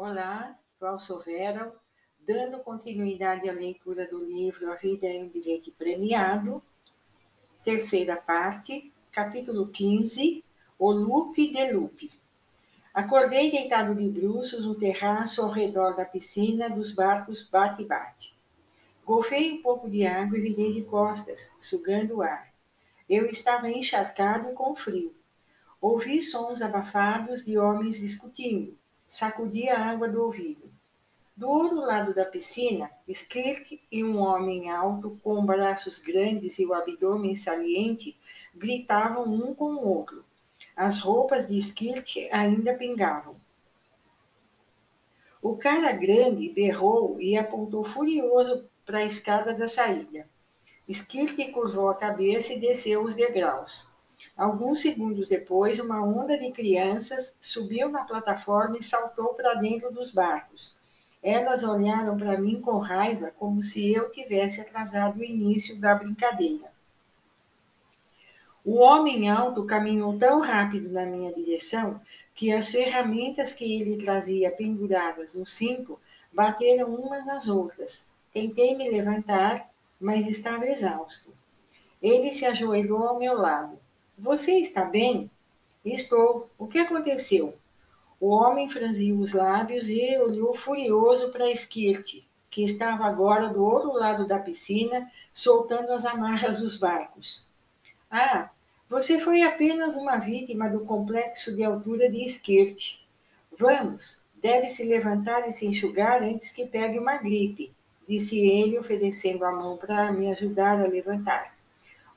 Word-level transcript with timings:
Olá, 0.00 0.56
Valso 0.80 1.18
Vera, 1.24 1.74
dando 2.24 2.60
continuidade 2.60 3.50
à 3.50 3.52
leitura 3.52 4.06
do 4.06 4.24
livro 4.24 4.70
A 4.70 4.76
Vida 4.76 5.08
é 5.08 5.24
um 5.24 5.28
Bilhete 5.28 5.72
Premiado, 5.72 6.62
terceira 7.64 8.14
parte, 8.14 8.92
capítulo 9.10 9.66
15, 9.66 10.44
O 10.78 10.92
Lupe 10.92 11.52
de 11.52 11.72
Lupe. 11.72 12.12
Acordei 12.94 13.50
deitado 13.50 13.92
de 13.92 14.08
bruços 14.08 14.64
no 14.64 14.76
terraço 14.76 15.42
ao 15.42 15.50
redor 15.50 15.96
da 15.96 16.04
piscina 16.04 16.70
dos 16.70 16.92
barcos 16.92 17.42
bate-bate. 17.48 18.38
Golfei 19.04 19.54
um 19.54 19.62
pouco 19.62 19.90
de 19.90 20.06
água 20.06 20.38
e 20.38 20.42
virei 20.42 20.74
de 20.74 20.84
costas, 20.84 21.50
sugando 21.58 22.18
o 22.18 22.22
ar. 22.22 22.48
Eu 23.10 23.26
estava 23.26 23.68
encharcado 23.68 24.48
e 24.48 24.54
com 24.54 24.76
frio. 24.76 25.12
Ouvi 25.80 26.22
sons 26.22 26.62
abafados 26.62 27.44
de 27.44 27.58
homens 27.58 27.98
discutindo. 27.98 28.78
Sacudi 29.10 29.70
a 29.70 29.82
água 29.82 30.06
do 30.06 30.22
ouvido. 30.22 30.70
Do 31.34 31.48
outro 31.48 31.76
lado 31.76 32.14
da 32.14 32.26
piscina, 32.26 32.90
Skirk 33.08 33.80
e 33.90 34.04
um 34.04 34.18
homem 34.18 34.70
alto, 34.70 35.18
com 35.22 35.46
braços 35.46 35.98
grandes 35.98 36.58
e 36.58 36.66
o 36.66 36.74
abdômen 36.74 37.34
saliente, 37.34 38.18
gritavam 38.54 39.24
um 39.24 39.54
com 39.54 39.76
o 39.76 39.88
outro. 39.88 40.22
As 40.76 41.00
roupas 41.00 41.48
de 41.48 41.56
Skirk 41.56 42.28
ainda 42.30 42.74
pingavam. 42.74 43.36
O 45.40 45.56
cara 45.56 45.90
grande 45.92 46.50
berrou 46.50 47.18
e 47.18 47.34
apontou 47.34 47.82
furioso 47.84 48.68
para 48.84 48.98
a 48.98 49.06
escada 49.06 49.54
da 49.54 49.66
saída. 49.66 50.28
Skirk 50.86 51.50
curvou 51.52 51.88
a 51.88 51.96
cabeça 51.96 52.52
e 52.52 52.60
desceu 52.60 53.02
os 53.02 53.14
degraus. 53.14 53.88
Alguns 54.38 54.82
segundos 54.82 55.30
depois, 55.30 55.80
uma 55.80 56.00
onda 56.00 56.38
de 56.38 56.52
crianças 56.52 57.36
subiu 57.40 57.88
na 57.88 58.04
plataforma 58.04 58.78
e 58.78 58.82
saltou 58.84 59.34
para 59.34 59.54
dentro 59.54 59.92
dos 59.92 60.12
barcos. 60.12 60.76
Elas 61.20 61.64
olharam 61.64 62.16
para 62.16 62.38
mim 62.38 62.60
com 62.60 62.78
raiva, 62.78 63.32
como 63.36 63.60
se 63.64 63.92
eu 63.92 64.08
tivesse 64.08 64.60
atrasado 64.60 65.18
o 65.18 65.24
início 65.24 65.76
da 65.80 65.92
brincadeira. 65.96 66.70
O 68.64 68.76
homem 68.76 69.28
alto 69.28 69.64
caminhou 69.64 70.16
tão 70.16 70.40
rápido 70.40 70.88
na 70.90 71.04
minha 71.04 71.32
direção 71.32 72.00
que 72.32 72.52
as 72.52 72.70
ferramentas 72.70 73.52
que 73.52 73.80
ele 73.80 73.98
trazia 73.98 74.52
penduradas 74.52 75.34
no 75.34 75.48
cinto 75.48 75.98
bateram 76.32 76.94
umas 76.94 77.26
nas 77.26 77.48
outras. 77.48 78.06
Tentei 78.32 78.76
me 78.76 78.88
levantar, 78.88 79.68
mas 80.00 80.28
estava 80.28 80.64
exausto. 80.66 81.32
Ele 82.00 82.30
se 82.30 82.46
ajoelhou 82.46 83.02
ao 83.08 83.18
meu 83.18 83.34
lado. 83.34 83.77
Você 84.18 84.58
está 84.58 84.84
bem? 84.84 85.30
Estou. 85.84 86.50
O 86.58 86.66
que 86.66 86.78
aconteceu? 86.78 87.56
O 88.20 88.30
homem 88.30 88.68
franziu 88.68 89.18
os 89.20 89.32
lábios 89.32 89.88
e 89.88 90.18
olhou 90.18 90.54
furioso 90.54 91.30
para 91.30 91.50
Skirt, 91.52 92.24
que 92.50 92.64
estava 92.64 93.04
agora 93.06 93.48
do 93.48 93.64
outro 93.64 93.92
lado 93.92 94.26
da 94.26 94.38
piscina, 94.38 95.10
soltando 95.32 95.92
as 95.92 96.04
amarras 96.04 96.60
dos 96.60 96.76
barcos. 96.76 97.46
Ah, 98.10 98.50
você 98.88 99.20
foi 99.20 99.42
apenas 99.42 99.94
uma 99.94 100.18
vítima 100.18 100.68
do 100.68 100.80
complexo 100.80 101.54
de 101.54 101.62
altura 101.62 102.10
de 102.10 102.24
Skirt. 102.24 103.00
Vamos, 103.56 104.20
deve 104.34 104.66
se 104.66 104.82
levantar 104.84 105.46
e 105.46 105.52
se 105.52 105.66
enxugar 105.66 106.22
antes 106.22 106.50
que 106.50 106.66
pegue 106.66 106.98
uma 106.98 107.18
gripe 107.18 107.72
disse 108.08 108.38
ele, 108.40 108.78
oferecendo 108.78 109.44
a 109.44 109.52
mão 109.52 109.76
para 109.76 110.10
me 110.10 110.30
ajudar 110.30 110.80
a 110.80 110.88
levantar. 110.88 111.57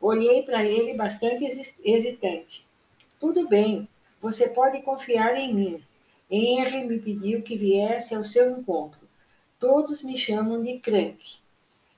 Olhei 0.01 0.41
para 0.41 0.63
ele 0.63 0.95
bastante 0.95 1.45
hesitante. 1.85 2.65
Tudo 3.19 3.47
bem, 3.47 3.87
você 4.19 4.47
pode 4.47 4.81
confiar 4.81 5.35
em 5.35 5.53
mim. 5.53 5.83
Henry 6.29 6.85
me 6.85 6.97
pediu 6.97 7.43
que 7.43 7.55
viesse 7.55 8.15
ao 8.15 8.23
seu 8.23 8.49
encontro. 8.49 9.07
Todos 9.59 10.01
me 10.01 10.17
chamam 10.17 10.63
de 10.63 10.79
Crank. 10.79 11.37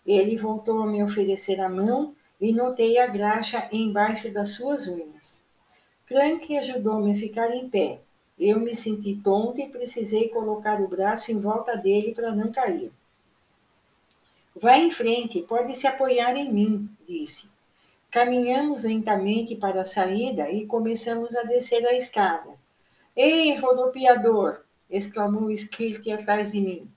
Ele 0.05 0.35
voltou 0.35 0.83
a 0.83 0.85
me 0.85 1.01
oferecer 1.01 1.61
a 1.61 1.69
mão 1.69 2.13
e 2.41 2.51
notei 2.51 2.97
a 2.97 3.07
graxa 3.07 3.69
embaixo 3.71 4.29
das 4.29 4.49
suas 4.49 4.85
unhas. 4.85 5.41
Crank 6.05 6.57
ajudou-me 6.57 7.13
a 7.13 7.15
ficar 7.15 7.55
em 7.55 7.69
pé. 7.69 8.01
Eu 8.37 8.59
me 8.59 8.75
senti 8.75 9.15
tonto 9.15 9.61
e 9.61 9.69
precisei 9.69 10.27
colocar 10.27 10.81
o 10.81 10.89
braço 10.89 11.31
em 11.31 11.39
volta 11.39 11.77
dele 11.77 12.13
para 12.13 12.35
não 12.35 12.51
cair. 12.51 12.91
Vá 14.53 14.77
em 14.77 14.91
frente, 14.91 15.41
pode 15.43 15.73
se 15.73 15.87
apoiar 15.87 16.35
em 16.35 16.51
mim, 16.51 16.89
disse. 17.07 17.52
Caminhamos 18.13 18.83
lentamente 18.83 19.55
para 19.55 19.81
a 19.81 19.85
saída 19.85 20.47
e 20.51 20.67
começamos 20.67 21.35
a 21.35 21.41
descer 21.41 21.83
a 21.87 21.93
escada. 21.93 22.51
Ei, 23.15 23.55
rodopiador! 23.55 24.63
exclamou 24.87 25.49
Skirt 25.49 26.07
atrás 26.09 26.51
de 26.51 26.61
mim. 26.61 26.87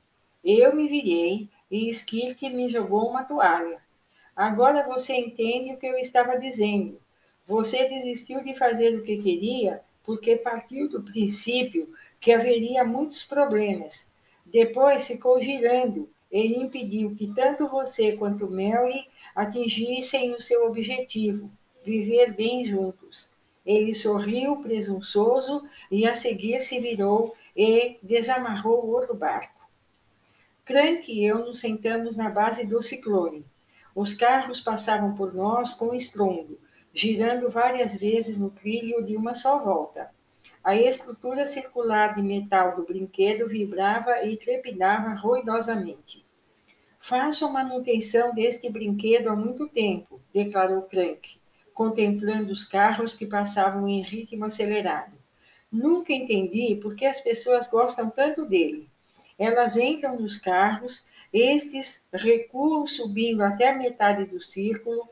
Eu 0.45 0.77
me 0.77 0.87
virei 0.87 1.49
e 1.71 1.89
Skirt 1.89 2.43
me 2.53 2.69
jogou 2.69 3.09
uma 3.09 3.25
toalha. 3.25 3.81
Agora 4.37 4.87
você 4.87 5.15
entende 5.15 5.73
o 5.73 5.79
que 5.79 5.87
eu 5.87 5.97
estava 5.97 6.39
dizendo. 6.39 7.01
Você 7.47 7.89
desistiu 7.89 8.45
de 8.45 8.53
fazer 8.53 8.95
o 8.95 9.03
que 9.03 9.17
queria 9.17 9.81
porque 10.05 10.37
partiu 10.37 10.87
do 10.87 11.03
princípio 11.03 11.89
que 12.21 12.31
haveria 12.31 12.85
muitos 12.85 13.25
problemas. 13.25 14.07
Depois 14.45 15.07
ficou 15.07 15.41
girando 15.41 16.11
ele 16.31 16.57
impediu 16.57 17.15
que 17.15 17.33
tanto 17.33 17.69
você 17.69 18.17
quanto 18.17 18.51
Mary 18.51 19.09
atingissem 19.35 20.35
o 20.35 20.41
seu 20.41 20.67
objetivo, 20.67 21.51
viver 21.85 22.35
bem 22.35 22.65
juntos. 22.65 23.31
Ele 23.65 23.95
sorriu 23.95 24.57
presunçoso 24.57 25.65
e 25.91 26.07
a 26.07 26.15
seguir 26.15 26.61
se 26.61 26.81
virou 26.81 27.35
e 27.57 27.97
desamarrou 28.03 28.85
o 28.85 28.91
outro 28.91 29.15
barco. 29.15 29.67
Crank 30.65 31.13
e 31.13 31.25
eu 31.25 31.47
nos 31.47 31.61
sentamos 31.61 32.17
na 32.17 32.29
base 32.29 32.67
do 32.67 32.83
ciclone. 32.83 33.45
Os 33.95 34.13
carros 34.13 34.61
passavam 34.61 35.15
por 35.15 35.33
nós 35.33 35.73
com 35.73 35.95
estrondo, 35.95 36.59
girando 36.93 37.49
várias 37.49 37.97
vezes 37.97 38.39
no 38.39 38.51
trilho 38.51 39.05
de 39.05 39.17
uma 39.17 39.35
só 39.35 39.63
volta. 39.63 40.11
A 40.67 40.75
estrutura 40.75 41.47
circular 41.47 42.17
de 42.17 42.23
metal 42.23 42.75
do 42.75 42.83
brinquedo 42.83 43.47
vibrava 43.47 44.25
e 44.25 44.37
trepidava 44.37 45.15
ruidosamente. 45.15 46.27
Faço 46.99 47.49
manutenção 47.53 48.35
deste 48.35 48.69
brinquedo 48.69 49.29
há 49.29 49.37
muito 49.37 49.69
tempo, 49.69 50.21
declarou 50.35 50.83
Crank, 50.83 51.39
contemplando 51.73 52.53
os 52.53 52.65
carros 52.65 53.15
que 53.15 53.27
passavam 53.27 53.87
em 53.87 54.03
ritmo 54.03 54.45
acelerado. 54.45 55.13
Nunca 55.71 56.13
entendi 56.13 56.75
por 56.83 56.97
que 56.97 57.07
as 57.07 57.21
pessoas 57.21 57.69
gostam 57.69 58.11
tanto 58.11 58.45
dele. 58.45 58.91
Elas 59.39 59.77
entram 59.77 60.19
nos 60.19 60.37
carros, 60.37 61.07
estes 61.33 62.09
recuam 62.13 62.89
subindo 62.89 63.43
até 63.43 63.69
a 63.69 63.79
metade 63.79 64.25
do 64.25 64.41
círculo, 64.41 65.09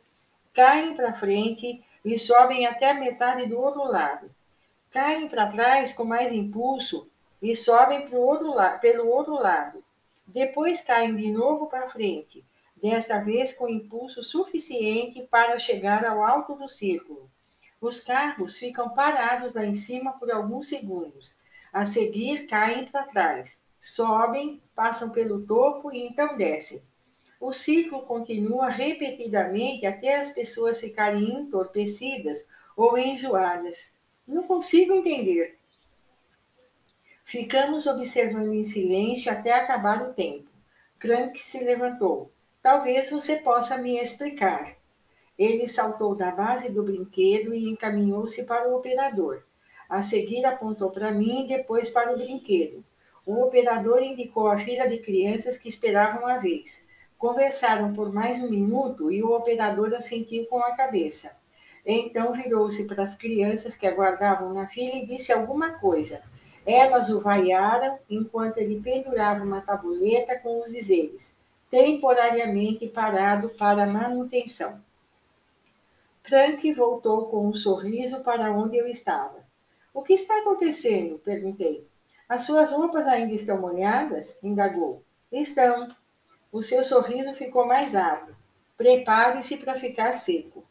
caem 0.53 0.97
para 0.97 1.13
frente 1.13 1.81
e 2.05 2.19
sobem 2.19 2.67
até 2.67 2.91
a 2.91 2.95
metade 2.95 3.47
do 3.47 3.57
outro 3.57 3.85
lado 3.85 4.34
caem 4.95 5.27
para 5.27 5.49
trás 5.49 5.93
com 5.93 6.05
mais 6.05 6.31
impulso 6.31 7.11
e 7.43 7.57
sobem 7.57 8.09
outro 8.13 8.55
pelo 8.81 9.09
outro 9.09 9.35
lado. 9.35 9.83
Depois 10.25 10.81
caem 10.81 11.17
de 11.17 11.33
novo 11.33 11.67
para 11.67 11.91
frente, 11.91 12.45
desta 12.81 13.19
vez 13.19 13.53
com 13.53 13.69
impulso 13.69 14.23
suficiente 14.23 15.27
para 15.29 15.59
chegar 15.59 16.05
ao 16.05 16.23
alto 16.23 16.55
do 16.55 16.69
círculo. 16.69 17.29
Os 17.81 17.99
carros 17.99 18.57
ficam 18.57 18.91
parados 18.91 19.57
lá 19.57 19.65
em 19.65 19.75
cima 19.75 20.13
por 20.13 20.31
alguns 20.31 20.69
segundos. 20.69 21.35
A 21.73 21.85
seguir, 21.85 22.47
caem 22.47 22.87
para 22.87 23.03
trás, 23.03 23.65
sobem, 23.81 24.63
passam 24.77 25.11
pelo 25.11 25.45
topo 25.45 25.91
e 25.91 26.07
então 26.07 26.37
descem. 26.37 26.81
O 27.41 27.53
ciclo 27.53 28.03
continua 28.03 28.69
repetidamente 28.69 29.87
até 29.87 30.15
as 30.15 30.31
pessoas 30.31 30.79
ficarem 30.79 31.33
entorpecidas 31.35 32.47
ou 32.77 32.97
enjoadas. 32.97 33.93
Não 34.27 34.43
consigo 34.43 34.95
entender. 34.95 35.59
Ficamos 37.25 37.87
observando 37.87 38.55
em 38.55 38.65
silêncio 38.65 39.31
até 39.31 39.53
acabar 39.53 40.03
o 40.03 40.15
tempo. 40.15 40.49
Crank 40.99 41.39
se 41.39 41.63
levantou. 41.63 42.33
Talvez 42.63 43.11
você 43.11 43.37
possa 43.37 43.77
me 43.77 43.99
explicar. 43.99 44.65
Ele 45.39 45.69
saltou 45.69 46.15
da 46.15 46.31
base 46.31 46.73
do 46.73 46.83
brinquedo 46.83 47.53
e 47.53 47.69
encaminhou-se 47.69 48.45
para 48.45 48.69
o 48.69 48.77
operador. 48.77 49.45
A 49.89 50.01
seguir 50.01 50.47
apontou 50.47 50.91
para 50.91 51.11
mim 51.13 51.45
e 51.45 51.49
depois 51.49 51.91
para 51.91 52.15
o 52.15 52.17
brinquedo. 52.17 52.83
O 53.27 53.43
operador 53.43 54.03
indicou 54.03 54.49
a 54.49 54.57
fila 54.57 54.89
de 54.89 54.99
crianças 54.99 55.59
que 55.59 55.69
esperavam 55.69 56.27
a 56.27 56.39
vez. 56.39 56.87
Conversaram 57.19 57.93
por 57.93 58.11
mais 58.11 58.39
um 58.41 58.49
minuto 58.49 59.11
e 59.11 59.23
o 59.23 59.33
operador 59.33 59.93
assentiu 59.95 60.47
com 60.47 60.59
a 60.59 60.75
cabeça. 60.75 61.37
Então 61.85 62.33
virou-se 62.33 62.87
para 62.87 63.03
as 63.03 63.15
crianças 63.15 63.77
que 63.77 63.87
aguardavam 63.87 64.53
na 64.53 64.67
fila 64.67 64.97
e 64.97 65.07
disse 65.07 65.33
alguma 65.33 65.79
coisa. 65.79 66.23
Elas 66.67 67.11
o 67.11 67.21
vaiaram 67.21 67.99
enquanto 68.09 68.57
ele 68.59 68.81
pendurava 68.81 69.45
uma 69.45 69.61
tabuleta 69.61 70.39
com 70.39 70.63
os 70.63 70.71
dizeres: 70.71 71.39
temporariamente 71.71 72.89
parado 72.89 73.51
para 73.51 73.87
manutenção. 73.87 74.81
Crank 76.23 76.73
voltou 76.73 77.27
com 77.27 77.47
um 77.47 77.55
sorriso 77.55 78.25
para 78.25 78.51
onde 78.51 78.79
eu 78.79 78.87
estava. 78.87 79.45
O 79.93 80.03
que 80.03 80.15
está 80.15 80.39
acontecendo? 80.39 81.19
perguntei. 81.19 81.87
As 82.27 82.43
suas 82.43 82.71
roupas 82.71 83.07
ainda 83.07 83.35
estão 83.35 83.61
molhadas? 83.61 84.43
indagou. 84.43 85.03
Estão. 85.31 85.95
O 86.51 86.63
seu 86.63 86.83
sorriso 86.83 87.35
ficou 87.35 87.67
mais 87.67 87.93
largo. 87.93 88.35
Prepare-se 88.77 89.59
para 89.59 89.77
ficar 89.77 90.13
seco. 90.13 90.65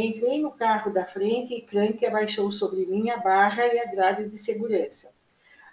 Entrei 0.00 0.40
no 0.40 0.52
carro 0.52 0.92
da 0.92 1.04
frente 1.04 1.52
e 1.52 1.62
Crank 1.62 2.06
abaixou 2.06 2.52
sobre 2.52 2.86
mim 2.86 3.10
a 3.10 3.16
barra 3.16 3.66
e 3.66 3.80
a 3.80 3.84
grade 3.84 4.28
de 4.28 4.38
segurança. 4.38 5.12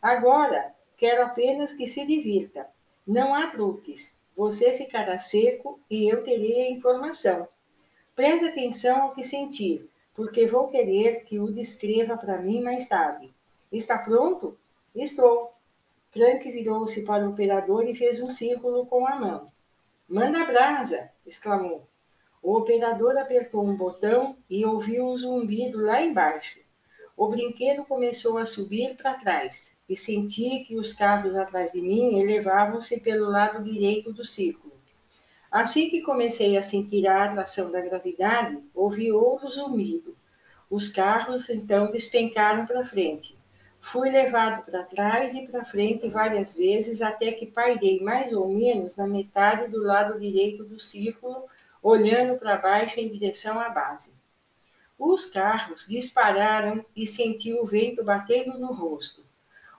Agora, 0.02 0.74
quero 0.98 1.24
apenas 1.24 1.74
que 1.74 1.86
se 1.86 2.08
divirta. 2.08 2.68
Não 3.06 3.36
há 3.36 3.48
truques. 3.48 4.20
Você 4.36 4.74
ficará 4.74 5.20
seco 5.20 5.80
e 5.88 6.12
eu 6.12 6.24
terei 6.24 6.64
a 6.64 6.72
informação. 6.72 7.48
Preste 8.16 8.46
atenção 8.46 9.04
ao 9.04 9.14
que 9.14 9.24
sentir, 9.24 9.88
porque 10.16 10.48
vou 10.48 10.70
querer 10.70 11.24
que 11.24 11.38
o 11.38 11.52
descreva 11.52 12.18
para 12.18 12.42
mim 12.42 12.62
mais 12.62 12.88
tarde. 12.88 13.32
Está 13.72 14.00
pronto? 14.00 14.58
Estou. 14.96 15.54
Crank 16.12 16.52
virou-se 16.52 17.06
para 17.06 17.28
o 17.28 17.30
operador 17.30 17.88
e 17.88 17.94
fez 17.94 18.20
um 18.20 18.30
círculo 18.30 18.88
com 18.88 19.08
a 19.08 19.18
mão. 19.18 19.52
Manda 20.10 20.46
brasa! 20.46 21.12
exclamou. 21.28 21.88
O 22.46 22.58
operador 22.58 23.18
apertou 23.18 23.66
um 23.66 23.76
botão 23.76 24.38
e 24.48 24.64
ouviu 24.64 25.04
um 25.08 25.18
zumbido 25.18 25.80
lá 25.80 26.00
embaixo. 26.00 26.60
O 27.18 27.28
brinquedo 27.28 27.84
começou 27.86 28.38
a 28.38 28.46
subir 28.46 28.96
para 28.96 29.16
trás 29.16 29.76
e 29.90 29.98
senti 29.98 30.64
que 30.64 30.78
os 30.78 30.94
carros 30.94 31.34
atrás 31.34 31.72
de 31.72 31.82
mim 31.82 32.20
elevavam-se 32.20 33.00
pelo 33.00 33.26
lado 33.26 33.64
direito 33.64 34.14
do 34.14 34.24
círculo. 34.24 34.76
Assim 35.50 35.90
que 35.90 36.04
comecei 36.04 36.56
a 36.56 36.62
sentir 36.62 37.08
a 37.08 37.24
atração 37.24 37.72
da 37.72 37.82
gravidade, 37.82 38.60
ouvi 38.76 39.12
outro 39.12 39.50
zumbido. 39.50 40.16
Os 40.70 40.88
carros 40.88 41.50
então 41.50 41.90
despencaram 41.90 42.68
para 42.68 42.86
frente. 42.86 43.36
Fui 43.82 44.12
levado 44.12 44.64
para 44.64 44.84
trás 44.84 45.34
e 45.34 45.48
para 45.48 45.66
frente 45.66 46.08
várias 46.10 46.56
vezes 46.56 47.02
até 47.02 47.32
que 47.32 47.48
pairei 47.48 48.02
mais 48.02 48.34
ou 48.34 48.48
menos 48.48 48.96
na 48.96 49.08
metade 49.08 49.68
do 49.68 49.82
lado 49.82 50.20
direito 50.20 50.64
do 50.64 50.80
círculo 50.80 51.46
olhando 51.86 52.40
para 52.40 52.58
baixo 52.58 53.00
em 53.00 53.12
direção 53.12 53.60
à 53.60 53.70
base. 53.70 54.12
Os 54.98 55.24
carros 55.28 55.86
dispararam 55.88 56.84
e 56.96 57.06
senti 57.06 57.54
o 57.54 57.64
vento 57.64 58.04
batendo 58.04 58.58
no 58.58 58.74
rosto. 58.74 59.24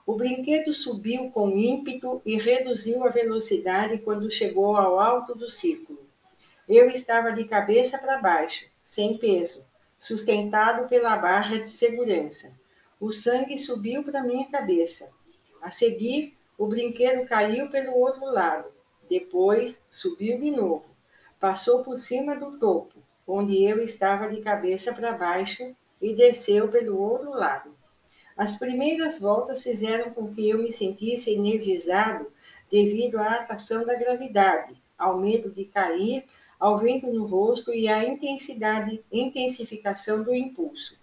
O 0.05 0.15
brinquedo 0.15 0.73
subiu 0.73 1.29
com 1.31 1.49
ímpeto 1.49 2.21
e 2.25 2.37
reduziu 2.37 3.03
a 3.03 3.09
velocidade 3.09 3.97
quando 3.97 4.31
chegou 4.31 4.77
ao 4.77 5.01
alto 5.01 5.35
do 5.35 5.49
círculo. 5.49 5.99
Eu 6.65 6.89
estava 6.89 7.33
de 7.33 7.43
cabeça 7.43 7.97
para 7.97 8.21
baixo, 8.21 8.63
sem 8.81 9.17
peso, 9.17 9.65
sustentado 9.99 10.87
pela 10.87 11.17
barra 11.17 11.57
de 11.57 11.69
segurança. 11.69 12.53
O 13.01 13.11
sangue 13.11 13.57
subiu 13.57 14.01
para 14.01 14.23
minha 14.23 14.47
cabeça. 14.49 15.11
A 15.61 15.69
seguir, 15.69 16.37
o 16.57 16.67
brinquedo 16.67 17.27
caiu 17.27 17.69
pelo 17.69 17.97
outro 17.97 18.23
lado. 18.27 18.69
Depois, 19.09 19.83
subiu 19.89 20.39
de 20.39 20.51
novo. 20.51 20.86
Passou 21.39 21.83
por 21.83 21.97
cima 21.97 22.35
do 22.35 22.57
topo, 22.57 22.95
onde 23.27 23.63
eu 23.63 23.79
estava 23.79 24.27
de 24.27 24.41
cabeça 24.41 24.93
para 24.93 25.11
baixo, 25.11 25.75
e 26.01 26.15
desceu 26.15 26.69
pelo 26.69 26.99
outro 26.99 27.31
lado. 27.31 27.75
As 28.35 28.55
primeiras 28.55 29.19
voltas 29.19 29.63
fizeram 29.63 30.11
com 30.11 30.31
que 30.33 30.47
eu 30.47 30.59
me 30.59 30.71
sentisse 30.71 31.33
energizado 31.33 32.31
devido 32.69 33.17
à 33.17 33.33
atração 33.33 33.83
da 33.83 33.95
gravidade, 33.95 34.75
ao 34.97 35.19
medo 35.19 35.49
de 35.49 35.65
cair, 35.65 36.23
ao 36.59 36.77
vento 36.77 37.07
no 37.07 37.25
rosto 37.25 37.73
e 37.73 37.87
à 37.87 38.03
intensidade, 38.03 39.03
intensificação 39.11 40.23
do 40.23 40.33
impulso. 40.33 40.95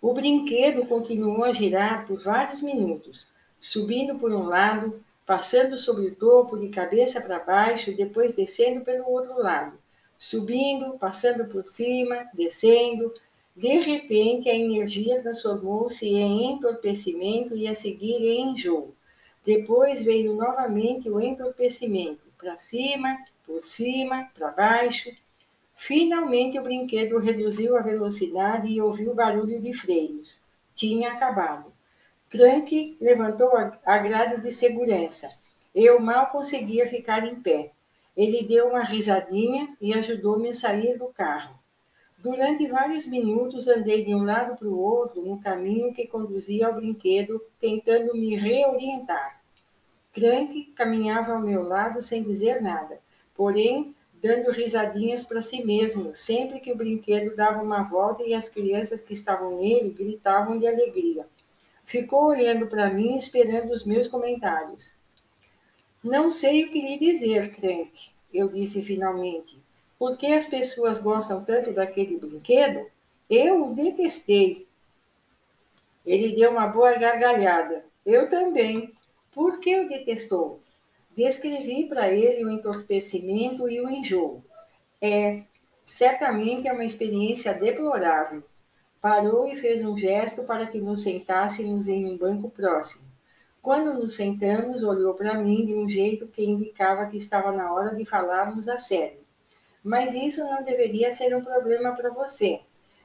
O 0.00 0.12
brinquedo 0.12 0.86
continuou 0.86 1.44
a 1.44 1.52
girar 1.52 2.06
por 2.06 2.22
vários 2.22 2.60
minutos, 2.60 3.26
subindo 3.58 4.16
por 4.16 4.32
um 4.32 4.44
lado, 4.44 5.02
passando 5.26 5.78
sobre 5.78 6.06
o 6.06 6.14
topo 6.14 6.58
de 6.58 6.68
cabeça 6.68 7.20
para 7.20 7.38
baixo, 7.38 7.96
depois 7.96 8.34
descendo 8.34 8.84
pelo 8.84 9.08
outro 9.08 9.38
lado, 9.38 9.78
subindo, 10.18 10.98
passando 10.98 11.46
por 11.46 11.64
cima, 11.64 12.28
descendo. 12.34 13.12
De 13.56 13.78
repente, 13.80 14.50
a 14.50 14.54
energia 14.54 15.18
transformou-se 15.18 16.06
em 16.06 16.52
entorpecimento 16.52 17.56
e 17.56 17.66
a 17.68 17.74
seguir 17.74 18.16
em 18.16 18.50
enjoo. 18.50 18.94
Depois 19.44 20.02
veio 20.02 20.34
novamente 20.34 21.08
o 21.08 21.20
entorpecimento, 21.20 22.22
para 22.38 22.58
cima, 22.58 23.16
por 23.46 23.60
cima, 23.62 24.30
para 24.34 24.50
baixo. 24.50 25.10
Finalmente, 25.74 26.58
o 26.58 26.62
brinquedo 26.62 27.18
reduziu 27.18 27.76
a 27.76 27.82
velocidade 27.82 28.68
e 28.68 28.80
ouviu 28.80 29.14
barulho 29.14 29.60
de 29.60 29.74
freios. 29.74 30.42
Tinha 30.74 31.12
acabado. 31.12 31.73
Crank 32.34 32.96
levantou 33.00 33.52
a 33.84 33.98
grade 33.98 34.42
de 34.42 34.50
segurança. 34.50 35.28
Eu 35.72 36.00
mal 36.00 36.30
conseguia 36.30 36.84
ficar 36.84 37.24
em 37.24 37.36
pé. 37.36 37.70
Ele 38.16 38.42
deu 38.42 38.70
uma 38.70 38.82
risadinha 38.82 39.76
e 39.80 39.94
ajudou-me 39.94 40.48
a 40.48 40.52
sair 40.52 40.98
do 40.98 41.06
carro. 41.06 41.56
Durante 42.18 42.66
vários 42.66 43.06
minutos 43.06 43.68
andei 43.68 44.04
de 44.04 44.16
um 44.16 44.24
lado 44.24 44.56
para 44.56 44.66
o 44.66 44.76
outro 44.76 45.22
no 45.22 45.40
caminho 45.40 45.92
que 45.92 46.08
conduzia 46.08 46.66
ao 46.66 46.74
brinquedo, 46.74 47.40
tentando 47.60 48.16
me 48.16 48.34
reorientar. 48.34 49.40
Crank 50.12 50.72
caminhava 50.74 51.34
ao 51.34 51.40
meu 51.40 51.62
lado 51.62 52.02
sem 52.02 52.24
dizer 52.24 52.60
nada, 52.60 52.98
porém 53.32 53.94
dando 54.20 54.50
risadinhas 54.50 55.22
para 55.22 55.40
si 55.40 55.64
mesmo, 55.64 56.12
sempre 56.12 56.58
que 56.58 56.72
o 56.72 56.76
brinquedo 56.76 57.36
dava 57.36 57.62
uma 57.62 57.84
volta 57.84 58.24
e 58.24 58.34
as 58.34 58.48
crianças 58.48 59.00
que 59.00 59.12
estavam 59.12 59.60
nele 59.60 59.92
gritavam 59.92 60.58
de 60.58 60.66
alegria. 60.66 61.28
Ficou 61.84 62.28
olhando 62.28 62.66
para 62.66 62.90
mim, 62.90 63.14
esperando 63.14 63.70
os 63.70 63.84
meus 63.84 64.08
comentários. 64.08 64.94
Não 66.02 66.30
sei 66.30 66.64
o 66.64 66.70
que 66.72 66.80
lhe 66.80 66.98
dizer, 66.98 67.54
Crank, 67.54 68.10
eu 68.32 68.48
disse 68.48 68.82
finalmente. 68.82 69.58
Por 69.98 70.16
que 70.16 70.26
as 70.26 70.46
pessoas 70.46 70.98
gostam 70.98 71.44
tanto 71.44 71.72
daquele 71.72 72.18
brinquedo? 72.18 72.86
Eu 73.28 73.66
o 73.66 73.74
detestei. 73.74 74.66
Ele 76.04 76.34
deu 76.34 76.50
uma 76.50 76.66
boa 76.66 76.94
gargalhada. 76.98 77.84
Eu 78.04 78.28
também. 78.28 78.92
Por 79.30 79.60
que 79.60 79.78
o 79.78 79.88
detestou? 79.88 80.60
Descrevi 81.16 81.88
para 81.88 82.08
ele 82.08 82.44
o 82.44 82.50
entorpecimento 82.50 83.68
e 83.68 83.80
o 83.80 83.88
enjoo. 83.88 84.42
É, 85.00 85.42
certamente 85.84 86.66
é 86.66 86.72
uma 86.72 86.84
experiência 86.84 87.54
deplorável. 87.54 88.42
Parou 89.04 89.46
e 89.46 89.54
fez 89.54 89.84
um 89.84 89.98
gesto 89.98 90.44
para 90.44 90.66
que 90.66 90.80
nos 90.80 91.02
sentássemos 91.02 91.88
em 91.88 92.10
um 92.10 92.16
banco 92.16 92.48
próximo. 92.48 93.04
Quando 93.60 93.92
nos 93.92 94.14
sentamos, 94.14 94.82
olhou 94.82 95.12
para 95.12 95.34
mim 95.34 95.66
de 95.66 95.74
um 95.74 95.86
jeito 95.86 96.26
que 96.26 96.42
indicava 96.42 97.04
que 97.04 97.18
estava 97.18 97.52
na 97.52 97.70
hora 97.70 97.94
de 97.94 98.06
falarmos 98.06 98.66
a 98.66 98.78
sério. 98.78 99.18
Mas 99.84 100.14
isso 100.14 100.40
não 100.40 100.64
deveria 100.64 101.12
ser 101.12 101.36
um 101.36 101.42
problema 101.42 101.92
para 101.92 102.08
você. 102.08 102.62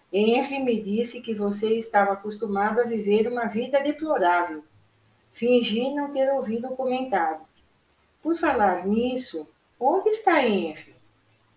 Henry 0.09 0.63
me 0.63 0.81
disse 0.81 1.19
que 1.19 1.35
você 1.35 1.77
estava 1.77 2.13
acostumado 2.13 2.79
a 2.79 2.85
viver 2.85 3.27
uma 3.27 3.47
vida 3.47 3.81
deplorável. 3.81 4.63
Fingi 5.31 5.93
não 5.93 6.13
ter 6.13 6.31
ouvido 6.31 6.69
o 6.69 6.77
comentário. 6.77 7.41
Por 8.21 8.37
falar 8.37 8.85
nisso, 8.85 9.45
onde 9.77 10.11
está 10.11 10.41
Henry? 10.41 10.88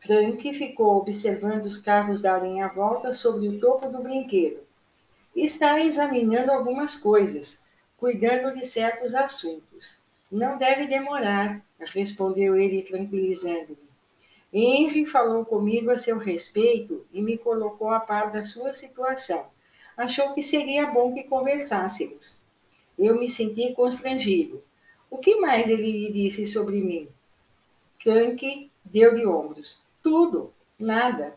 Frank 0.04 0.52
ficou 0.52 0.96
observando 0.96 1.66
os 1.66 1.78
carros 1.78 2.20
darem 2.20 2.60
a 2.60 2.66
volta 2.66 3.12
sobre 3.12 3.46
o 3.46 3.60
topo 3.60 3.88
do 3.88 4.02
brinquedo. 4.02 4.60
Está 5.34 5.78
examinando 5.78 6.50
algumas 6.50 6.96
coisas, 6.96 7.62
cuidando 7.96 8.52
de 8.52 8.66
certos 8.66 9.14
assuntos. 9.14 10.00
Não 10.30 10.58
deve 10.58 10.88
demorar, 10.88 11.64
respondeu 11.78 12.56
ele 12.56 12.82
tranquilizando-me. 12.82 13.78
Henry 14.52 15.06
falou 15.06 15.44
comigo 15.44 15.88
a 15.88 15.96
seu 15.96 16.18
respeito 16.18 17.06
e 17.12 17.22
me 17.22 17.38
colocou 17.38 17.90
a 17.90 18.00
par 18.00 18.32
da 18.32 18.42
sua 18.42 18.72
situação. 18.72 19.46
Achou 19.96 20.34
que 20.34 20.42
seria 20.42 20.90
bom 20.90 21.14
que 21.14 21.22
conversássemos. 21.22 22.40
Eu 22.98 23.20
me 23.20 23.28
senti 23.28 23.72
constrangido. 23.72 24.64
O 25.08 25.18
que 25.18 25.36
mais 25.36 25.68
ele 25.68 25.92
lhe 25.92 26.12
disse 26.12 26.44
sobre 26.44 26.82
mim? 26.82 27.08
Frank 28.02 28.68
deu 28.84 29.14
de 29.14 29.24
ombros. 29.24 29.80
Tudo, 30.02 30.52
nada. 30.78 31.36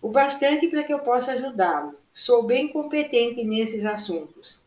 O 0.00 0.10
bastante 0.10 0.68
para 0.68 0.82
que 0.82 0.92
eu 0.92 1.00
possa 1.00 1.32
ajudá-lo. 1.32 1.94
Sou 2.12 2.42
bem 2.42 2.68
competente 2.68 3.44
nesses 3.44 3.84
assuntos. 3.84 4.62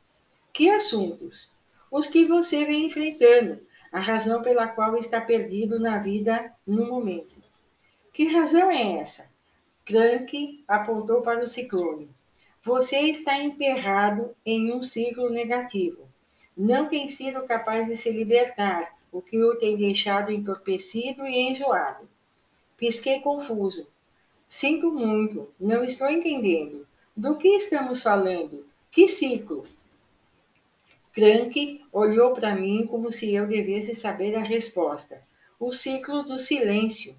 Que 0.54 0.70
assuntos? 0.70 1.50
Os 1.90 2.06
que 2.08 2.26
você 2.26 2.64
vem 2.66 2.86
enfrentando, 2.86 3.60
a 3.92 4.00
razão 4.00 4.42
pela 4.42 4.68
qual 4.68 4.96
está 4.96 5.20
perdido 5.20 5.80
na 5.80 5.98
vida 5.98 6.54
no 6.66 6.86
momento. 6.86 7.42
Que 8.14 8.28
razão 8.28 8.70
é 8.70 9.00
essa? 9.00 9.30
Crank 9.84 10.64
apontou 10.68 11.22
para 11.22 11.44
o 11.44 11.48
ciclone. 11.48 12.10
Você 12.62 13.00
está 13.00 13.38
emperrado 13.40 14.36
em 14.46 14.72
um 14.72 14.84
ciclo 14.84 15.30
negativo. 15.30 16.08
Não 16.56 16.88
tem 16.88 17.08
sido 17.08 17.46
capaz 17.48 17.88
de 17.88 17.96
se 17.96 18.12
libertar, 18.12 18.96
o 19.12 19.22
que 19.22 19.44
o 19.44 19.58
tem 19.58 19.76
deixado 19.76 20.32
entorpecido 20.32 21.26
e 21.26 21.50
enjoado. 21.50 22.08
Pisquei 22.82 23.20
confuso. 23.20 23.86
Sinto 24.48 24.92
muito, 24.92 25.54
não 25.60 25.84
estou 25.84 26.10
entendendo. 26.10 26.88
Do 27.16 27.38
que 27.38 27.48
estamos 27.50 28.02
falando? 28.02 28.66
Que 28.90 29.08
ciclo? 29.08 29.68
Crank 31.14 31.86
olhou 31.92 32.34
para 32.34 32.56
mim 32.56 32.88
como 32.88 33.12
se 33.12 33.32
eu 33.36 33.48
devesse 33.48 33.94
saber 33.94 34.34
a 34.34 34.42
resposta. 34.42 35.22
O 35.60 35.72
ciclo 35.72 36.24
do 36.24 36.40
silêncio. 36.40 37.16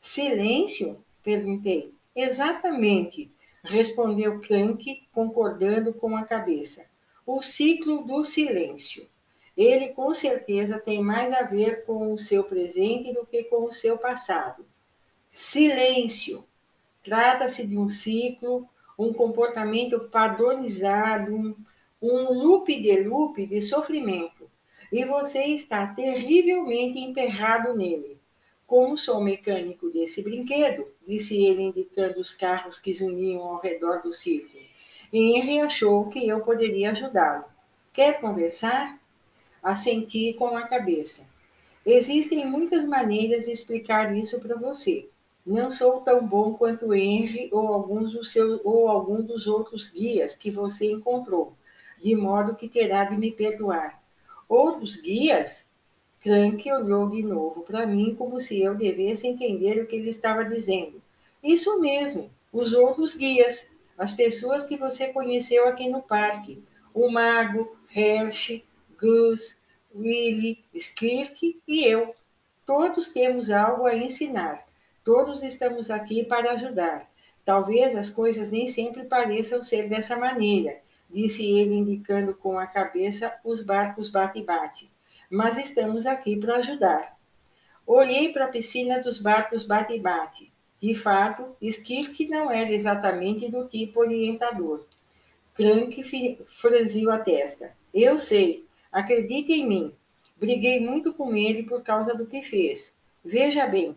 Silêncio? 0.00 1.04
Perguntei. 1.22 1.92
Exatamente, 2.16 3.30
respondeu 3.62 4.40
Crank, 4.40 5.06
concordando 5.12 5.92
com 5.92 6.16
a 6.16 6.24
cabeça. 6.24 6.86
O 7.26 7.42
ciclo 7.42 8.06
do 8.06 8.24
silêncio. 8.24 9.06
Ele 9.54 9.88
com 9.88 10.14
certeza 10.14 10.78
tem 10.78 11.02
mais 11.02 11.34
a 11.34 11.42
ver 11.42 11.84
com 11.84 12.10
o 12.10 12.18
seu 12.18 12.42
presente 12.42 13.12
do 13.12 13.26
que 13.26 13.44
com 13.44 13.66
o 13.66 13.70
seu 13.70 13.98
passado. 13.98 14.64
Silêncio. 15.36 16.44
Trata-se 17.02 17.66
de 17.66 17.76
um 17.76 17.88
ciclo, 17.88 18.68
um 18.96 19.12
comportamento 19.12 20.08
padronizado, 20.08 21.34
um, 21.34 21.56
um 22.00 22.32
loop 22.32 22.80
de 22.80 23.02
loop 23.02 23.44
de 23.44 23.60
sofrimento. 23.60 24.48
E 24.92 25.04
você 25.04 25.46
está 25.46 25.88
terrivelmente 25.88 27.00
emperrado 27.00 27.76
nele. 27.76 28.16
Como 28.64 28.96
sou 28.96 29.20
mecânico 29.20 29.90
desse 29.90 30.22
brinquedo, 30.22 30.86
disse 31.04 31.36
ele, 31.44 31.62
indicando 31.62 32.20
os 32.20 32.32
carros 32.32 32.78
que 32.78 32.92
zuniam 32.92 33.42
ao 33.42 33.60
redor 33.60 34.02
do 34.02 34.12
círculo. 34.12 34.62
Henry 35.12 35.58
achou 35.58 36.08
que 36.08 36.28
eu 36.28 36.42
poderia 36.42 36.92
ajudá-lo. 36.92 37.46
Quer 37.92 38.20
conversar? 38.20 39.00
Assenti 39.60 40.32
com 40.34 40.56
a 40.56 40.68
cabeça. 40.68 41.26
Existem 41.84 42.48
muitas 42.48 42.86
maneiras 42.86 43.46
de 43.46 43.50
explicar 43.50 44.16
isso 44.16 44.40
para 44.40 44.54
você. 44.54 45.08
Não 45.46 45.70
sou 45.70 46.00
tão 46.00 46.26
bom 46.26 46.54
quanto 46.54 46.94
Henry 46.94 47.50
ou 47.52 47.68
alguns 47.68 48.12
dos 48.12 48.32
seus 48.32 48.62
ou 48.64 48.88
algum 48.88 49.20
dos 49.20 49.46
outros 49.46 49.90
guias 49.90 50.34
que 50.34 50.50
você 50.50 50.90
encontrou, 50.90 51.52
de 52.00 52.16
modo 52.16 52.54
que 52.54 52.66
terá 52.66 53.04
de 53.04 53.18
me 53.18 53.30
perdoar. 53.30 54.02
Outros 54.48 54.96
guias? 54.96 55.66
Crank 56.18 56.72
olhou 56.72 57.10
de 57.10 57.22
novo 57.22 57.60
para 57.60 57.86
mim 57.86 58.14
como 58.14 58.40
se 58.40 58.62
eu 58.62 58.74
devesse 58.74 59.26
entender 59.26 59.82
o 59.82 59.86
que 59.86 59.96
ele 59.96 60.08
estava 60.08 60.46
dizendo. 60.46 61.02
Isso 61.42 61.78
mesmo, 61.78 62.30
os 62.50 62.72
outros 62.72 63.14
guias, 63.14 63.68
as 63.98 64.14
pessoas 64.14 64.64
que 64.64 64.78
você 64.78 65.12
conheceu 65.12 65.68
aqui 65.68 65.90
no 65.90 66.00
parque. 66.00 66.62
O 66.94 67.10
mago, 67.10 67.76
Hershey, 67.94 68.64
Gus, 68.98 69.60
Willy, 69.94 70.64
Skirk 70.74 71.60
e 71.68 71.84
eu. 71.84 72.14
Todos 72.64 73.08
temos 73.08 73.50
algo 73.50 73.84
a 73.84 73.94
ensinar 73.94 74.64
Todos 75.04 75.42
estamos 75.42 75.90
aqui 75.90 76.24
para 76.24 76.52
ajudar. 76.52 77.06
Talvez 77.44 77.94
as 77.94 78.08
coisas 78.08 78.50
nem 78.50 78.66
sempre 78.66 79.04
pareçam 79.04 79.60
ser 79.60 79.86
dessa 79.86 80.16
maneira, 80.16 80.80
disse 81.10 81.44
ele, 81.44 81.74
indicando 81.74 82.34
com 82.34 82.58
a 82.58 82.66
cabeça 82.66 83.38
os 83.44 83.60
barcos 83.60 84.08
bate-bate. 84.08 84.90
Mas 85.30 85.58
estamos 85.58 86.06
aqui 86.06 86.38
para 86.38 86.56
ajudar. 86.56 87.18
Olhei 87.86 88.32
para 88.32 88.46
a 88.46 88.48
piscina 88.48 88.98
dos 88.98 89.18
barcos 89.18 89.62
bate-bate. 89.62 90.50
De 90.80 90.94
fato, 90.94 91.54
Skirk 91.60 92.26
não 92.28 92.50
era 92.50 92.72
exatamente 92.72 93.50
do 93.50 93.68
tipo 93.68 94.00
orientador. 94.00 94.86
Crank 95.52 96.02
franziu 96.46 97.10
a 97.10 97.18
testa. 97.18 97.76
Eu 97.92 98.18
sei, 98.18 98.64
acredite 98.90 99.52
em 99.52 99.68
mim. 99.68 99.94
Briguei 100.38 100.80
muito 100.80 101.12
com 101.12 101.36
ele 101.36 101.64
por 101.64 101.82
causa 101.84 102.14
do 102.14 102.26
que 102.26 102.42
fez. 102.42 102.96
Veja 103.22 103.66
bem, 103.66 103.94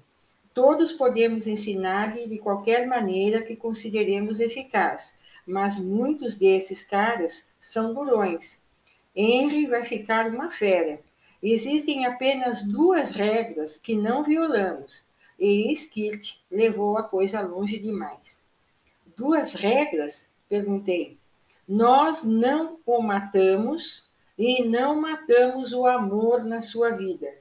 Todos 0.58 0.92
podemos 0.92 1.46
ensinar-lhe 1.46 2.28
de 2.28 2.40
qualquer 2.40 2.88
maneira 2.88 3.44
que 3.44 3.56
consideremos 3.56 4.40
eficaz, 4.40 5.16
mas 5.46 5.78
muitos 5.78 6.36
desses 6.36 6.82
caras 6.82 7.52
são 7.60 7.94
durões. 7.94 8.60
Henry 9.16 9.68
vai 9.68 9.86
ficar 9.86 10.26
uma 10.32 10.50
fera. 10.50 11.00
Existem 11.44 12.08
apenas 12.08 12.64
duas 12.64 13.12
regras 13.12 13.78
que 13.78 13.96
não 13.96 14.24
violamos, 14.24 15.06
e 15.38 15.72
Skirt 15.74 16.38
levou 16.50 16.98
a 16.98 17.04
coisa 17.04 17.40
longe 17.42 17.78
demais. 17.78 18.44
Duas 19.16 19.54
regras? 19.54 20.34
Perguntei. 20.50 21.20
Nós 21.68 22.24
não 22.24 22.80
o 22.84 23.00
matamos 23.00 24.10
e 24.36 24.64
não 24.64 25.00
matamos 25.00 25.72
o 25.72 25.86
amor 25.86 26.44
na 26.44 26.64
sua 26.64 26.90
vida. 26.90 27.32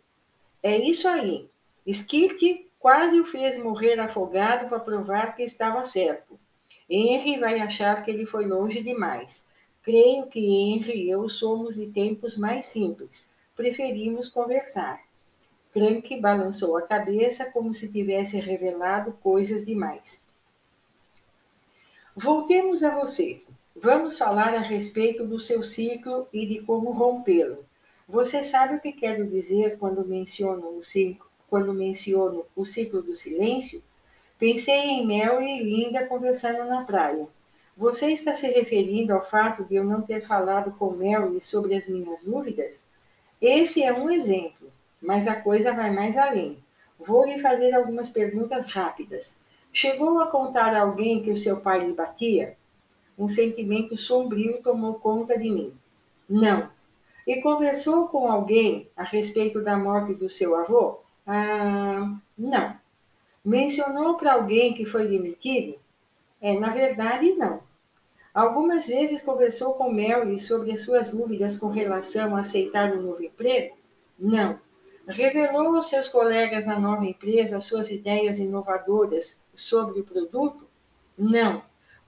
É 0.62 0.76
isso 0.76 1.08
aí. 1.08 1.49
Skirt 1.87 2.65
quase 2.78 3.21
o 3.21 3.26
fez 3.26 3.56
morrer 3.56 3.99
afogado 3.99 4.68
para 4.68 4.80
provar 4.80 5.35
que 5.35 5.42
estava 5.42 5.83
certo. 5.85 6.38
Henry 6.88 7.38
vai 7.38 7.59
achar 7.59 8.04
que 8.04 8.11
ele 8.11 8.26
foi 8.26 8.47
longe 8.47 8.83
demais. 8.83 9.45
Creio 9.83 10.26
que 10.28 10.40
Henry 10.40 11.04
e 11.04 11.11
eu 11.11 11.28
somos 11.28 11.76
de 11.76 11.87
tempos 11.88 12.37
mais 12.37 12.66
simples. 12.66 13.28
Preferimos 13.54 14.28
conversar. 14.28 14.99
Crank 15.73 16.21
balançou 16.21 16.76
a 16.76 16.83
cabeça 16.83 17.50
como 17.50 17.75
se 17.75 17.92
tivesse 17.92 18.38
revelado 18.38 19.12
coisas 19.23 19.66
demais. 19.66 20.25
Voltemos 22.14 22.83
a 22.83 22.95
você. 22.95 23.42
Vamos 23.75 24.16
falar 24.16 24.54
a 24.54 24.61
respeito 24.61 25.26
do 25.26 25.38
seu 25.38 25.62
ciclo 25.62 26.26
e 26.33 26.47
de 26.47 26.62
como 26.62 26.92
rompê-lo. 26.92 27.66
Você 28.09 28.42
sabe 28.42 28.76
o 28.76 28.80
que 28.80 28.92
quero 28.92 29.26
dizer 29.26 29.76
quando 29.78 30.06
menciono 30.06 30.78
o 30.78 30.83
ciclo? 30.83 31.25
Quando 31.48 31.72
menciono 31.72 32.44
o 32.54 32.64
ciclo 32.64 33.02
do 33.02 33.14
silêncio, 33.14 33.82
pensei 34.38 34.90
em 34.90 35.06
Mel 35.06 35.40
e 35.40 35.62
Linda 35.62 36.06
conversando 36.06 36.64
na 36.64 36.84
praia. 36.84 37.28
Você 37.76 38.06
está 38.06 38.32
se 38.32 38.48
referindo 38.48 39.12
ao 39.12 39.22
fato 39.22 39.64
de 39.64 39.76
eu 39.76 39.84
não 39.84 40.00
ter 40.00 40.20
falado 40.20 40.72
com 40.78 40.92
Mel 40.92 41.38
sobre 41.40 41.74
as 41.74 41.86
minhas 41.86 42.22
dúvidas? 42.22 42.84
Esse 43.40 43.82
é 43.82 43.92
um 43.92 44.08
exemplo, 44.08 44.72
mas 45.00 45.28
a 45.28 45.36
coisa 45.36 45.72
vai 45.72 45.90
mais 45.90 46.16
além. 46.16 46.58
Vou 46.98 47.26
lhe 47.26 47.38
fazer 47.38 47.74
algumas 47.74 48.08
perguntas 48.08 48.70
rápidas. 48.70 49.36
Chegou 49.70 50.20
a 50.20 50.28
contar 50.28 50.74
a 50.74 50.80
alguém 50.80 51.22
que 51.22 51.30
o 51.30 51.36
seu 51.36 51.60
pai 51.60 51.80
lhe 51.80 51.92
batia? 51.92 52.56
Um 53.18 53.28
sentimento 53.28 53.96
sombrio 53.96 54.62
tomou 54.62 54.94
conta 54.94 55.38
de 55.38 55.50
mim. 55.50 55.74
Não. 56.28 56.70
E 57.26 57.42
conversou 57.42 58.08
com 58.08 58.30
alguém 58.30 58.88
a 58.96 59.04
respeito 59.04 59.62
da 59.62 59.76
morte 59.76 60.14
do 60.14 60.30
seu 60.30 60.56
avô? 60.56 61.00
Ah, 61.26 62.16
não. 62.38 62.78
Mencionou 63.45 64.16
para 64.16 64.35
alguém 64.35 64.75
que 64.75 64.87
foi 64.87 65.09
demitido? 65.09 65.78
É, 66.40 66.59
na 66.59 66.71
verdade, 66.71 67.33
não. 67.33 67.61
Algumas 68.33 68.87
vezes 68.87 69.23
conversou 69.23 69.75
com 69.75 69.90
Melly 69.90 70.38
sobre 70.38 70.73
as 70.73 70.83
suas 70.83 71.11
dúvidas 71.11 71.56
com 71.59 71.68
relação 71.68 72.37
a 72.37 72.40
aceitar 72.40 72.92
um 72.92 73.02
novo 73.02 73.23
emprego? 73.23 73.76
Não. 74.18 74.61
Revelou 75.09 75.75
aos 75.75 75.88
seus 75.88 76.09
colegas 76.09 76.66
na 76.66 76.78
nova 76.78 77.04
empresa 77.04 77.61
suas 77.61 77.90
ideias 77.90 78.38
inovadoras 78.38 79.42
sobre 79.54 80.00
o 80.00 80.04
produto? 80.04 80.66
Não. 81.16 81.62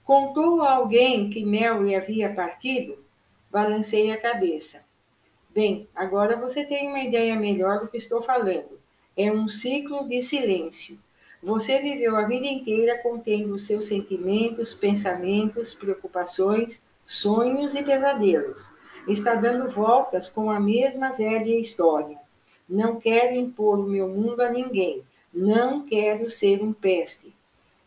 Contou 0.04 0.62
a 0.62 0.72
alguém 0.72 1.30
que 1.30 1.44
Melly 1.44 1.94
havia 1.94 2.34
partido? 2.34 2.98
Balancei 3.50 4.10
a 4.10 4.20
cabeça. 4.20 4.84
Bem, 5.50 5.88
agora 5.94 6.36
você 6.36 6.64
tem 6.64 6.88
uma 6.88 7.00
ideia 7.00 7.34
melhor 7.36 7.80
do 7.80 7.88
que 7.88 7.96
estou 7.96 8.20
falando. 8.20 8.78
É 9.20 9.32
um 9.32 9.48
ciclo 9.48 10.06
de 10.06 10.22
silêncio. 10.22 10.96
Você 11.42 11.80
viveu 11.80 12.14
a 12.14 12.22
vida 12.22 12.46
inteira 12.46 13.02
contendo 13.02 13.52
os 13.52 13.64
seus 13.64 13.86
sentimentos, 13.86 14.72
pensamentos, 14.72 15.74
preocupações, 15.74 16.80
sonhos 17.04 17.74
e 17.74 17.82
pesadelos. 17.82 18.70
Está 19.08 19.34
dando 19.34 19.68
voltas 19.68 20.28
com 20.28 20.48
a 20.48 20.60
mesma 20.60 21.10
velha 21.10 21.58
história. 21.58 22.16
Não 22.68 23.00
quero 23.00 23.34
impor 23.34 23.80
o 23.80 23.88
meu 23.88 24.06
mundo 24.06 24.40
a 24.40 24.52
ninguém. 24.52 25.02
Não 25.34 25.84
quero 25.84 26.30
ser 26.30 26.62
um 26.62 26.72
peste. 26.72 27.34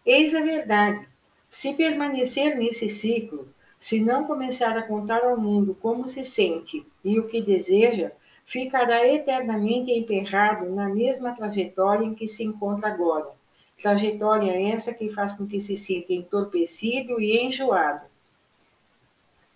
Eis 0.06 0.36
a 0.36 0.42
verdade. 0.42 1.08
Se 1.48 1.74
permanecer 1.76 2.58
nesse 2.58 2.90
ciclo, 2.90 3.48
se 3.80 4.02
não 4.02 4.26
começar 4.26 4.78
a 4.78 4.84
contar 4.84 5.24
ao 5.24 5.40
mundo 5.40 5.78
como 5.82 6.10
se 6.10 6.26
sente 6.26 6.86
e 7.06 7.18
o 7.22 7.28
que 7.30 7.42
deseja, 7.42 8.12
ficará 8.51 9.08
eternamente 9.08 9.89
emperrado 9.93 10.70
na 10.72 10.89
mesma 10.89 11.34
trajetória 11.34 12.03
em 12.03 12.13
que 12.13 12.27
se 12.27 12.43
encontra 12.43 12.89
agora. 12.89 13.31
Trajetória 13.81 14.74
essa 14.74 14.93
que 14.93 15.08
faz 15.08 15.34
com 15.34 15.48
que 15.48 15.58
se 15.58 15.77
sinta 15.77 16.12
entorpecido 16.12 17.17
e 17.22 17.39
enjoado. 17.39 18.05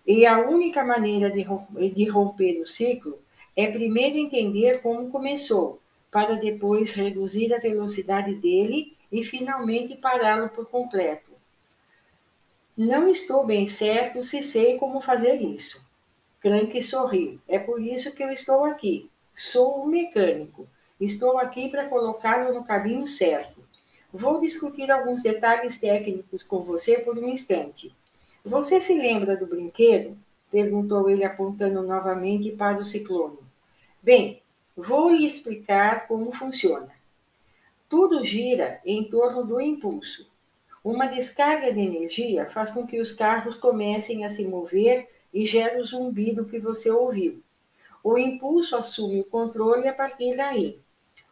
E 0.06 0.24
a 0.24 0.38
única 0.48 0.82
maneira 0.82 1.30
de 1.30 2.08
romper 2.08 2.58
o 2.62 2.66
ciclo 2.66 3.18
é 3.54 3.70
primeiro 3.70 4.16
entender 4.16 4.80
como 4.80 5.10
começou, 5.10 5.78
para 6.10 6.34
depois 6.34 6.92
reduzir 6.92 7.52
a 7.52 7.58
velocidade 7.58 8.34
dele 8.36 8.96
e 9.12 9.22
finalmente 9.22 9.94
pará-lo 9.96 10.48
por 10.48 10.70
completo. 10.70 11.32
Não 12.74 13.06
estou 13.06 13.44
bem 13.44 13.66
certo 13.66 14.22
se 14.22 14.40
sei 14.40 14.78
como 14.78 15.02
fazer 15.02 15.34
isso. 15.34 15.85
Crank 16.40 16.80
sorriu. 16.82 17.40
É 17.48 17.58
por 17.58 17.80
isso 17.80 18.14
que 18.14 18.22
eu 18.22 18.30
estou 18.30 18.64
aqui. 18.64 19.10
Sou 19.34 19.82
um 19.82 19.86
mecânico. 19.86 20.68
Estou 21.00 21.38
aqui 21.38 21.70
para 21.70 21.88
colocá-lo 21.88 22.54
no 22.54 22.64
caminho 22.64 23.06
certo. 23.06 23.60
Vou 24.12 24.40
discutir 24.40 24.90
alguns 24.90 25.22
detalhes 25.22 25.78
técnicos 25.78 26.42
com 26.42 26.62
você 26.62 26.98
por 26.98 27.18
um 27.18 27.28
instante. 27.28 27.94
Você 28.44 28.80
se 28.80 28.94
lembra 28.94 29.36
do 29.36 29.46
brinquedo? 29.46 30.16
perguntou 30.50 31.10
ele, 31.10 31.24
apontando 31.24 31.82
novamente 31.82 32.50
para 32.52 32.78
o 32.78 32.84
ciclone. 32.84 33.38
Bem, 34.02 34.40
vou 34.76 35.10
lhe 35.10 35.26
explicar 35.26 36.06
como 36.06 36.32
funciona. 36.32 36.90
Tudo 37.88 38.24
gira 38.24 38.80
em 38.84 39.04
torno 39.04 39.44
do 39.44 39.60
impulso. 39.60 40.26
Uma 40.82 41.06
descarga 41.06 41.72
de 41.72 41.80
energia 41.80 42.46
faz 42.46 42.70
com 42.70 42.86
que 42.86 43.00
os 43.00 43.10
carros 43.10 43.56
comecem 43.56 44.24
a 44.24 44.28
se 44.28 44.46
mover 44.46 45.06
e 45.32 45.46
gera 45.46 45.80
o 45.80 45.84
zumbido 45.84 46.46
que 46.46 46.58
você 46.58 46.90
ouviu. 46.90 47.42
O 48.02 48.16
impulso 48.18 48.76
assume 48.76 49.20
o 49.20 49.24
controle 49.24 49.88
a 49.88 49.94
partir 49.94 50.36
daí. 50.36 50.78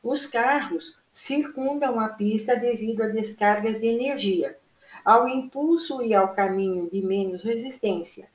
Os 0.03 0.27
carros 0.27 0.99
circundam 1.11 2.01
a 2.01 2.09
pista 2.09 2.57
devido 2.57 3.03
a 3.03 3.09
descargas 3.09 3.81
de 3.81 3.87
energia, 3.87 4.59
ao 5.05 5.29
impulso 5.29 6.03
e 6.03 6.15
ao 6.15 6.33
caminho 6.33 6.91
de 6.91 7.03
menos 7.03 7.43
resistência. 7.43 8.29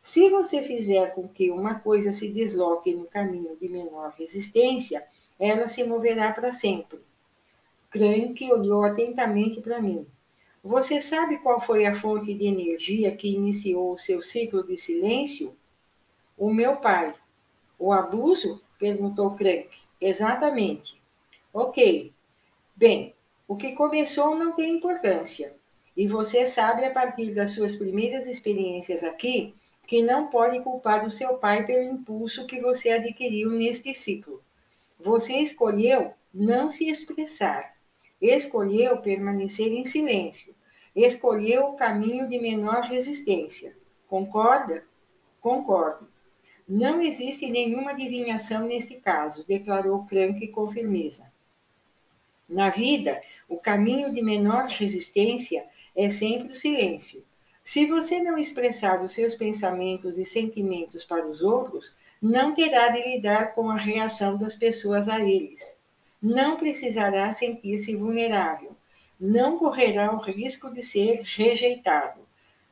Se 0.00 0.28
você 0.30 0.62
fizer 0.62 1.14
com 1.14 1.28
que 1.28 1.50
uma 1.50 1.78
coisa 1.78 2.12
se 2.12 2.28
desloque 2.32 2.92
no 2.92 3.04
caminho 3.04 3.56
de 3.56 3.68
menor 3.68 4.12
resistência, 4.18 5.04
ela 5.38 5.68
se 5.68 5.84
moverá 5.84 6.32
para 6.32 6.50
sempre. 6.50 6.98
Crank 7.88 8.50
olhou 8.50 8.84
atentamente 8.84 9.60
para 9.60 9.80
mim. 9.80 10.06
Você 10.62 11.00
sabe 11.00 11.38
qual 11.38 11.60
foi 11.60 11.86
a 11.86 11.94
fonte 11.94 12.32
de 12.34 12.46
energia 12.46 13.16
que 13.16 13.34
iniciou 13.34 13.92
o 13.92 13.98
seu 13.98 14.22
ciclo 14.22 14.64
de 14.64 14.76
silêncio? 14.76 15.56
O 16.38 16.52
meu 16.52 16.76
pai. 16.76 17.14
O 17.76 17.92
abuso? 17.92 18.62
perguntou 18.78 19.34
Crank. 19.34 19.68
Exatamente. 20.00 21.02
Ok. 21.52 22.12
Bem, 22.76 23.12
o 23.48 23.56
que 23.56 23.72
começou 23.72 24.36
não 24.36 24.52
tem 24.52 24.76
importância. 24.76 25.56
E 25.96 26.06
você 26.06 26.46
sabe, 26.46 26.84
a 26.84 26.92
partir 26.92 27.34
das 27.34 27.50
suas 27.50 27.74
primeiras 27.74 28.26
experiências 28.26 29.02
aqui, 29.02 29.54
que 29.86 30.00
não 30.00 30.28
pode 30.28 30.60
culpar 30.60 31.04
o 31.04 31.10
seu 31.10 31.38
pai 31.38 31.66
pelo 31.66 31.92
impulso 31.92 32.46
que 32.46 32.60
você 32.60 32.90
adquiriu 32.90 33.50
neste 33.50 33.92
ciclo. 33.92 34.40
Você 35.00 35.34
escolheu 35.34 36.12
não 36.32 36.70
se 36.70 36.88
expressar, 36.88 37.74
escolheu 38.22 38.98
permanecer 38.98 39.72
em 39.72 39.84
silêncio, 39.84 40.54
escolheu 40.94 41.70
o 41.70 41.76
caminho 41.76 42.28
de 42.28 42.38
menor 42.38 42.82
resistência. 42.82 43.76
Concorda? 44.06 44.84
Concordo. 45.40 46.08
Não 46.68 47.02
existe 47.02 47.50
nenhuma 47.50 47.90
adivinhação 47.90 48.66
neste 48.66 48.94
caso, 49.00 49.44
declarou 49.44 50.04
Crank 50.04 50.46
com 50.48 50.70
firmeza. 50.70 51.32
Na 52.48 52.68
vida, 52.68 53.20
o 53.48 53.56
caminho 53.56 54.12
de 54.12 54.22
menor 54.22 54.66
resistência 54.66 55.66
é 55.96 56.08
sempre 56.08 56.46
o 56.46 56.54
silêncio. 56.54 57.24
Se 57.64 57.86
você 57.86 58.20
não 58.20 58.36
expressar 58.36 59.02
os 59.02 59.12
seus 59.12 59.34
pensamentos 59.34 60.18
e 60.18 60.24
sentimentos 60.24 61.04
para 61.04 61.26
os 61.26 61.42
outros, 61.42 61.96
não 62.20 62.54
terá 62.54 62.88
de 62.88 63.00
lidar 63.00 63.54
com 63.54 63.70
a 63.70 63.76
reação 63.76 64.36
das 64.36 64.54
pessoas 64.54 65.08
a 65.08 65.20
eles. 65.20 65.81
Não 66.22 66.56
precisará 66.56 67.32
sentir-se 67.32 67.96
vulnerável. 67.96 68.76
Não 69.18 69.58
correrá 69.58 70.14
o 70.14 70.18
risco 70.18 70.72
de 70.72 70.80
ser 70.80 71.20
rejeitado. 71.24 72.20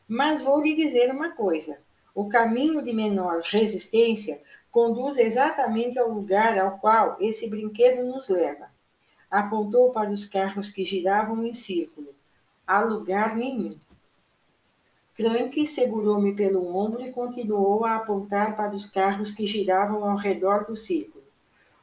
Mas 0.07 0.41
vou 0.41 0.63
lhe 0.63 0.77
dizer 0.77 1.11
uma 1.11 1.33
coisa: 1.33 1.79
o 2.15 2.29
caminho 2.29 2.81
de 2.81 2.93
menor 2.93 3.41
resistência 3.41 4.41
conduz 4.71 5.19
exatamente 5.19 5.99
ao 5.99 6.09
lugar 6.09 6.57
ao 6.59 6.79
qual 6.79 7.17
esse 7.21 7.51
brinquedo 7.51 8.05
nos 8.05 8.29
leva. 8.29 8.71
Apontou 9.29 9.91
para 9.91 10.11
os 10.11 10.25
carros 10.25 10.71
que 10.71 10.85
giravam 10.85 11.45
em 11.45 11.53
círculo. 11.53 12.15
A 12.65 12.81
lugar 12.83 13.35
nenhum. 13.35 13.77
Crank 15.15 15.67
segurou-me 15.67 16.37
pelo 16.37 16.73
ombro 16.77 17.03
e 17.03 17.13
continuou 17.13 17.85
a 17.85 17.97
apontar 17.97 18.57
para 18.57 18.77
os 18.77 18.87
carros 18.87 19.33
que 19.33 19.45
giravam 19.45 20.05
ao 20.05 20.17
redor 20.17 20.67
do 20.67 20.77
círculo. 20.77 21.20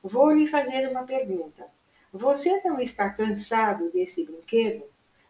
Vou 0.04 0.32
lhe 0.32 0.48
fazer 0.48 0.88
uma 0.89 1.04
pergunta. 1.04 1.66
Você 2.14 2.62
não 2.64 2.79
está 2.79 3.10
cansado 3.10 3.90
desse 3.92 4.24
brinquedo? 4.25 4.83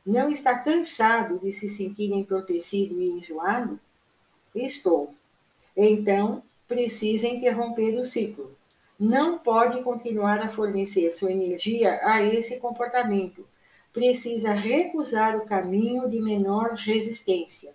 Não 0.05 0.29
está 0.29 0.57
cansado 0.59 1.39
de 1.39 1.51
se 1.51 1.67
sentir 1.67 2.11
entorpecido 2.13 3.01
e 3.01 3.09
enjoado? 3.09 3.79
Estou. 4.55 5.13
Então, 5.75 6.41
precisa 6.67 7.27
interromper 7.27 7.99
o 7.99 8.05
ciclo. 8.05 8.55
Não 8.99 9.37
pode 9.37 9.83
continuar 9.83 10.39
a 10.39 10.49
fornecer 10.49 11.11
sua 11.11 11.31
energia 11.31 11.99
a 12.03 12.23
esse 12.23 12.59
comportamento. 12.59 13.45
Precisa 13.93 14.53
recusar 14.53 15.37
o 15.37 15.45
caminho 15.45 16.09
de 16.09 16.19
menor 16.19 16.71
resistência. 16.71 17.73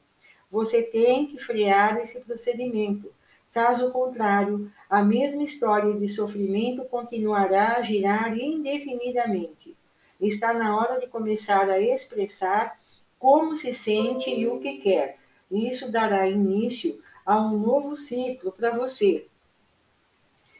Você 0.50 0.82
tem 0.82 1.26
que 1.26 1.38
frear 1.38 1.98
esse 1.98 2.20
procedimento. 2.20 3.12
Caso 3.52 3.90
contrário, 3.90 4.72
a 4.88 5.02
mesma 5.02 5.42
história 5.42 5.92
de 5.94 6.08
sofrimento 6.08 6.84
continuará 6.86 7.76
a 7.76 7.82
girar 7.82 8.36
indefinidamente. 8.36 9.76
Está 10.20 10.54
na 10.54 10.76
hora 10.76 10.98
de 10.98 11.06
começar 11.06 11.68
a 11.68 11.80
expressar 11.80 12.80
como 13.18 13.54
se 13.54 13.72
sente 13.72 14.30
e 14.30 14.46
o 14.48 14.58
que 14.58 14.78
quer. 14.78 15.18
Isso 15.50 15.92
dará 15.92 16.26
início 16.26 17.00
a 17.24 17.40
um 17.40 17.58
novo 17.58 17.96
ciclo 17.96 18.52
para 18.52 18.70
você. 18.70 19.26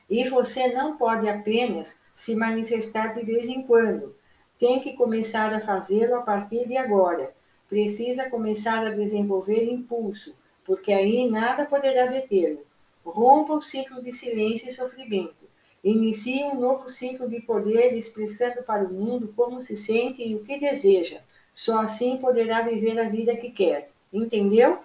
E 0.08 0.28
você 0.28 0.68
não 0.72 0.96
pode 0.96 1.28
apenas 1.28 1.98
se 2.12 2.36
manifestar 2.36 3.14
de 3.14 3.24
vez 3.24 3.48
em 3.48 3.62
quando. 3.62 4.14
Tem 4.58 4.80
que 4.80 4.92
começar 4.92 5.52
a 5.52 5.60
fazê-lo 5.60 6.16
a 6.16 6.22
partir 6.22 6.68
de 6.68 6.76
agora 6.76 7.34
precisa 7.72 8.28
começar 8.28 8.86
a 8.86 8.90
desenvolver 8.90 9.64
impulso, 9.64 10.34
porque 10.62 10.92
aí 10.92 11.26
nada 11.30 11.64
poderá 11.64 12.04
detê-lo. 12.04 12.60
Rompa 13.04 13.54
o 13.54 13.60
ciclo 13.60 14.02
de 14.02 14.12
silêncio 14.12 14.68
e 14.68 14.72
sofrimento. 14.72 15.50
Inicie 15.82 16.44
um 16.44 16.60
novo 16.60 16.88
ciclo 16.88 17.28
de 17.28 17.40
poder 17.40 17.94
expressando 17.94 18.62
para 18.62 18.84
o 18.84 18.92
mundo 18.92 19.32
como 19.34 19.60
se 19.60 19.74
sente 19.74 20.22
e 20.22 20.36
o 20.36 20.44
que 20.44 20.58
deseja. 20.58 21.20
Só 21.52 21.80
assim 21.80 22.16
poderá 22.18 22.62
viver 22.62 22.98
a 23.00 23.08
vida 23.08 23.36
que 23.36 23.50
quer. 23.50 23.90
Entendeu? 24.12 24.78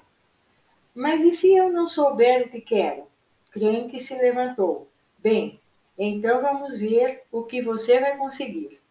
Mas 0.95 1.21
e 1.21 1.31
se 1.31 1.55
eu 1.55 1.71
não 1.71 1.87
souber 1.87 2.47
o 2.47 2.49
que 2.49 2.61
quero? 2.61 3.03
Crank 3.51 3.97
se 3.99 4.15
levantou. 4.15 4.87
Bem, 5.19 5.59
então 5.97 6.41
vamos 6.41 6.77
ver 6.77 7.23
o 7.31 7.43
que 7.43 7.61
você 7.61 7.99
vai 7.99 8.17
conseguir. 8.17 8.81